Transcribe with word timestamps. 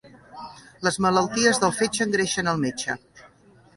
Les 0.87 0.97
malalties 1.07 1.61
del 1.65 1.75
fetge 1.81 2.03
engreixen 2.07 2.51
el 2.55 2.59
metge. 2.67 2.97